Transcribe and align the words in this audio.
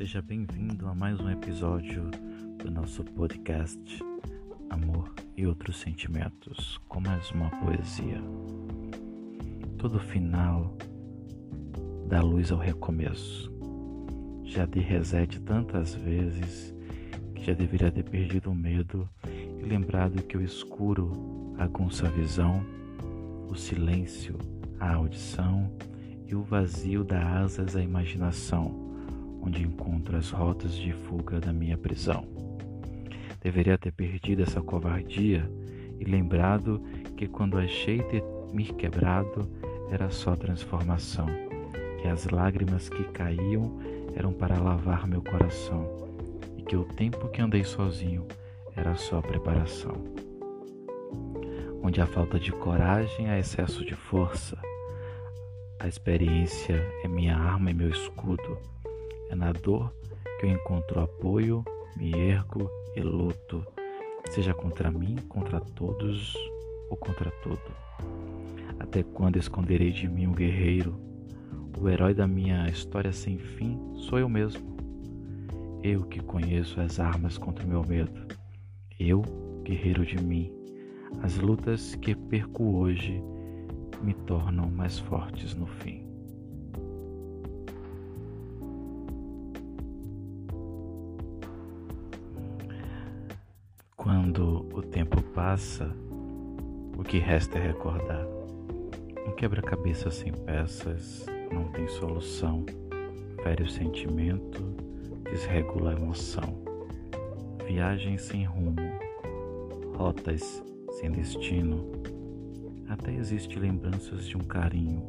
Seja 0.00 0.20
bem-vindo 0.20 0.88
a 0.88 0.94
mais 0.96 1.20
um 1.20 1.30
episódio 1.30 2.10
do 2.58 2.68
nosso 2.72 3.04
podcast 3.04 4.02
Amor 4.68 5.14
e 5.36 5.46
Outros 5.46 5.76
Sentimentos, 5.76 6.76
com 6.88 6.98
mais 6.98 7.30
uma 7.30 7.48
poesia. 7.50 8.20
Todo 9.78 10.00
final 10.00 10.76
dá 12.08 12.20
luz 12.20 12.50
ao 12.50 12.58
recomeço. 12.58 13.52
Já 14.42 14.66
dei 14.66 14.82
reset 14.82 15.38
tantas 15.42 15.94
vezes 15.94 16.74
que 17.36 17.44
já 17.44 17.52
deveria 17.52 17.92
ter 17.92 18.02
perdido 18.02 18.50
o 18.50 18.54
medo 18.56 19.08
e 19.24 19.62
lembrado 19.62 20.20
que 20.24 20.36
o 20.36 20.42
escuro 20.42 21.54
agunça 21.58 22.08
a 22.08 22.10
visão, 22.10 22.66
o 23.48 23.54
silêncio, 23.54 24.36
a 24.80 24.94
audição 24.94 25.70
e 26.30 26.34
o 26.34 26.42
vazio 26.42 27.02
dá 27.02 27.40
asas 27.40 27.74
à 27.74 27.82
imaginação 27.82 28.88
onde 29.42 29.64
encontro 29.64 30.16
as 30.16 30.30
rotas 30.30 30.74
de 30.76 30.92
fuga 30.92 31.40
da 31.40 31.52
minha 31.52 31.76
prisão. 31.76 32.24
Deveria 33.40 33.76
ter 33.76 33.90
perdido 33.90 34.42
essa 34.42 34.60
covardia 34.60 35.50
e 35.98 36.04
lembrado 36.04 36.80
que 37.16 37.26
quando 37.26 37.58
achei 37.58 38.02
ter 38.04 38.22
me 38.52 38.64
quebrado 38.64 39.50
era 39.90 40.08
só 40.10 40.36
transformação, 40.36 41.26
que 42.00 42.06
as 42.06 42.26
lágrimas 42.26 42.88
que 42.88 43.02
caíam 43.04 43.78
eram 44.14 44.32
para 44.32 44.60
lavar 44.60 45.08
meu 45.08 45.22
coração 45.22 46.08
e 46.56 46.62
que 46.62 46.76
o 46.76 46.84
tempo 46.84 47.28
que 47.28 47.42
andei 47.42 47.64
sozinho 47.64 48.26
era 48.76 48.94
só 48.94 49.20
preparação. 49.20 49.94
Onde 51.82 52.00
a 52.00 52.06
falta 52.06 52.38
de 52.38 52.52
coragem 52.52 53.28
há 53.30 53.38
excesso 53.38 53.84
de 53.84 53.94
força, 53.94 54.56
a 55.80 55.88
experiência 55.88 56.76
é 57.02 57.08
minha 57.08 57.34
arma 57.34 57.70
e 57.70 57.74
meu 57.74 57.88
escudo 57.88 58.58
é 59.30 59.34
na 59.34 59.50
dor 59.50 59.90
que 60.38 60.44
eu 60.44 60.50
encontro 60.50 61.00
apoio, 61.00 61.64
me 61.96 62.12
ergo 62.12 62.70
e 62.94 63.00
luto, 63.00 63.66
seja 64.30 64.52
contra 64.52 64.90
mim, 64.90 65.16
contra 65.28 65.58
todos 65.58 66.34
ou 66.90 66.98
contra 66.98 67.30
tudo. 67.42 67.74
Até 68.78 69.02
quando 69.02 69.38
esconderei 69.38 69.90
de 69.90 70.06
mim 70.06 70.26
o 70.26 70.32
guerreiro? 70.32 71.00
O 71.78 71.88
herói 71.88 72.12
da 72.12 72.26
minha 72.26 72.68
história 72.68 73.12
sem 73.12 73.38
fim 73.38 73.80
sou 73.96 74.18
eu 74.18 74.28
mesmo. 74.28 74.76
Eu 75.82 76.02
que 76.02 76.20
conheço 76.20 76.78
as 76.78 77.00
armas 77.00 77.38
contra 77.38 77.64
o 77.64 77.68
meu 77.68 77.82
medo. 77.82 78.26
Eu, 78.98 79.22
guerreiro 79.62 80.04
de 80.04 80.22
mim. 80.22 80.52
As 81.22 81.38
lutas 81.38 81.94
que 81.94 82.14
perco 82.14 82.76
hoje 82.76 83.22
me 84.00 84.14
tornam 84.14 84.70
mais 84.70 84.98
fortes 84.98 85.54
no 85.54 85.66
fim. 85.66 86.06
Quando 93.96 94.66
o 94.72 94.82
tempo 94.82 95.22
passa, 95.22 95.94
o 96.96 97.02
que 97.02 97.18
resta 97.18 97.58
é 97.58 97.66
recordar. 97.68 98.26
Um 99.26 99.32
quebra-cabeça 99.32 100.10
sem 100.10 100.32
peças 100.32 101.26
não 101.52 101.64
tem 101.68 101.86
solução, 101.86 102.64
fere 103.42 103.62
o 103.62 103.70
sentimento, 103.70 104.62
desregula 105.30 105.90
a 105.90 105.94
emoção. 105.94 106.62
Viagem 107.66 108.18
sem 108.18 108.44
rumo, 108.44 108.76
rotas 109.96 110.62
sem 110.92 111.10
destino. 111.12 112.19
Até 112.90 113.14
existe 113.14 113.58
lembranças 113.58 114.26
de 114.26 114.36
um 114.36 114.40
carinho, 114.40 115.02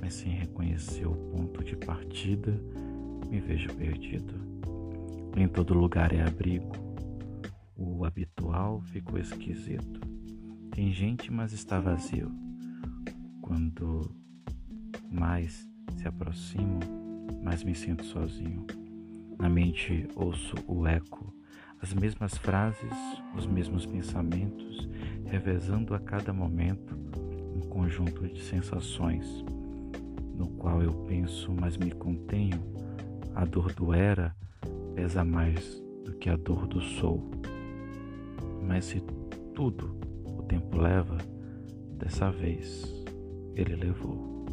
mas 0.00 0.14
sem 0.14 0.32
reconhecer 0.32 1.06
o 1.06 1.14
ponto 1.14 1.62
de 1.62 1.76
partida, 1.76 2.52
me 3.30 3.38
vejo 3.40 3.68
perdido. 3.74 4.34
Em 5.36 5.46
todo 5.46 5.74
lugar 5.74 6.12
é 6.12 6.22
abrigo 6.22 6.84
o 7.76 8.04
habitual 8.04 8.80
ficou 8.80 9.18
esquisito. 9.18 10.00
Tem 10.70 10.92
gente, 10.92 11.32
mas 11.32 11.52
está 11.52 11.80
vazio. 11.80 12.30
Quando 13.40 14.14
mais 15.10 15.68
se 15.96 16.06
aproximo, 16.06 16.80
mais 17.42 17.62
me 17.62 17.74
sinto 17.74 18.04
sozinho. 18.04 18.66
Na 19.38 19.48
mente 19.48 20.06
ouço 20.14 20.54
o 20.66 20.86
eco, 20.86 21.34
as 21.84 21.92
mesmas 21.92 22.34
frases, 22.38 22.90
os 23.36 23.44
mesmos 23.46 23.84
pensamentos, 23.84 24.88
revezando 25.26 25.94
a 25.94 25.98
cada 25.98 26.32
momento 26.32 26.96
um 27.54 27.60
conjunto 27.68 28.26
de 28.26 28.40
sensações, 28.40 29.44
no 30.34 30.48
qual 30.56 30.82
eu 30.82 30.94
penso, 31.06 31.52
mas 31.52 31.76
me 31.76 31.90
contenho. 31.90 32.58
A 33.34 33.44
dor 33.44 33.70
do 33.74 33.92
era 33.92 34.34
pesa 34.94 35.26
mais 35.26 35.78
do 36.06 36.14
que 36.14 36.30
a 36.30 36.36
dor 36.36 36.66
do 36.66 36.80
sou. 36.80 37.22
Mas 38.66 38.86
se 38.86 39.02
tudo 39.54 39.94
o 40.24 40.42
tempo 40.42 40.78
leva, 40.78 41.18
dessa 41.98 42.30
vez 42.30 43.04
ele 43.54 43.76
levou. 43.76 44.46